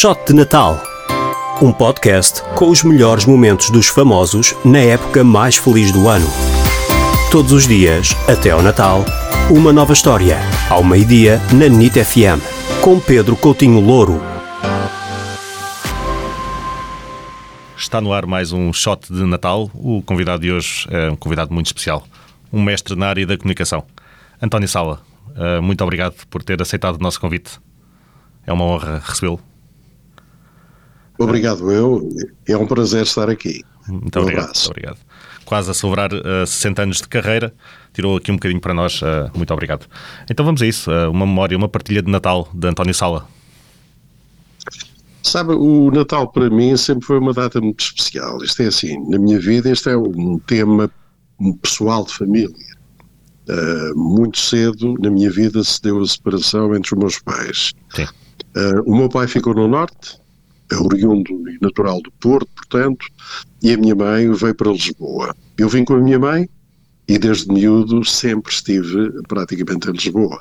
Shot 0.00 0.28
de 0.28 0.32
Natal. 0.32 0.82
Um 1.60 1.74
podcast 1.74 2.42
com 2.54 2.70
os 2.70 2.82
melhores 2.82 3.26
momentos 3.26 3.68
dos 3.68 3.86
famosos 3.86 4.54
na 4.64 4.78
época 4.78 5.22
mais 5.22 5.58
feliz 5.58 5.92
do 5.92 6.08
ano. 6.08 6.26
Todos 7.30 7.52
os 7.52 7.68
dias, 7.68 8.16
até 8.26 8.48
ao 8.48 8.62
Natal, 8.62 9.04
uma 9.50 9.74
nova 9.74 9.92
história. 9.92 10.38
Ao 10.70 10.82
meio-dia, 10.82 11.38
na 11.52 11.68
NIT 11.68 12.02
FM. 12.02 12.40
Com 12.80 12.98
Pedro 12.98 13.36
Coutinho 13.36 13.78
Louro. 13.78 14.22
Está 17.76 18.00
no 18.00 18.14
ar 18.14 18.24
mais 18.24 18.52
um 18.52 18.72
shot 18.72 19.12
de 19.12 19.24
Natal. 19.26 19.70
O 19.74 20.00
convidado 20.00 20.40
de 20.40 20.50
hoje 20.50 20.86
é 20.90 21.10
um 21.10 21.16
convidado 21.16 21.52
muito 21.52 21.66
especial, 21.66 22.06
um 22.50 22.62
mestre 22.62 22.96
na 22.96 23.06
área 23.06 23.26
da 23.26 23.36
comunicação. 23.36 23.84
António 24.40 24.66
Sala, 24.66 25.02
eh, 25.36 25.60
muito 25.60 25.84
obrigado 25.84 26.14
por 26.30 26.42
ter 26.42 26.62
aceitado 26.62 26.96
o 26.96 27.02
nosso 27.02 27.20
convite. 27.20 27.60
É 28.46 28.52
uma 28.54 28.64
honra 28.64 29.02
recebê-lo. 29.04 29.49
Obrigado 31.24 31.70
eu, 31.70 32.08
é 32.48 32.56
um 32.56 32.66
prazer 32.66 33.02
estar 33.02 33.28
aqui. 33.28 33.62
Muito 33.88 34.18
Um 34.18 34.22
obrigado. 34.22 34.46
muito 34.46 34.66
obrigado. 34.68 34.98
Quase 35.44 35.70
a 35.70 35.74
celebrar 35.74 36.10
eh, 36.12 36.46
60 36.46 36.82
anos 36.82 36.96
de 36.98 37.08
carreira, 37.08 37.52
tirou 37.92 38.16
aqui 38.16 38.30
um 38.30 38.36
bocadinho 38.36 38.60
para 38.60 38.72
nós. 38.72 39.00
eh, 39.02 39.30
muito 39.34 39.52
obrigado. 39.52 39.86
Então 40.30 40.44
vamos 40.46 40.62
a 40.62 40.66
isso. 40.66 40.90
eh, 40.90 41.08
uma 41.08 41.26
memória, 41.26 41.56
uma 41.56 41.68
partilha 41.68 42.00
de 42.02 42.10
Natal 42.10 42.48
de 42.54 42.68
António 42.68 42.94
Sala. 42.94 43.26
Sabe, 45.22 45.52
o 45.52 45.90
Natal 45.90 46.30
para 46.32 46.48
mim 46.48 46.76
sempre 46.76 47.04
foi 47.06 47.18
uma 47.18 47.32
data 47.32 47.60
muito 47.60 47.80
especial. 47.80 48.42
Isto 48.42 48.62
é 48.62 48.66
assim, 48.66 48.98
na 49.08 49.18
minha 49.18 49.38
vida 49.38 49.70
este 49.70 49.90
é 49.90 49.96
um 49.96 50.38
tema 50.38 50.90
pessoal 51.62 52.04
de 52.04 52.14
família. 52.14 52.70
Uh, 53.48 53.98
muito 53.98 54.38
cedo 54.38 54.94
na 55.00 55.10
minha 55.10 55.30
vida 55.30 55.62
se 55.64 55.82
deu 55.82 56.00
a 56.00 56.06
separação 56.06 56.74
entre 56.74 56.94
os 56.94 56.98
meus 56.98 57.18
pais. 57.18 57.72
Uh, 58.56 58.82
o 58.86 58.96
meu 58.96 59.08
pai 59.08 59.26
ficou 59.26 59.54
no 59.54 59.66
Norte, 59.68 60.18
é 60.70 60.76
oriundo 60.76 61.48
e 61.50 61.58
natural 61.60 62.00
do 62.00 62.10
Porto, 62.12 62.48
portanto, 62.54 63.06
e 63.62 63.72
a 63.72 63.76
minha 63.76 63.94
mãe 63.94 64.32
veio 64.32 64.54
para 64.54 64.72
Lisboa. 64.72 65.34
Eu 65.58 65.68
vim 65.68 65.84
com 65.84 65.94
a 65.94 66.00
minha 66.00 66.18
mãe 66.18 66.48
e 67.08 67.18
desde 67.18 67.52
miúdo 67.52 68.04
sempre 68.04 68.52
estive 68.52 69.10
praticamente 69.26 69.88
em 69.88 69.92
Lisboa. 69.92 70.38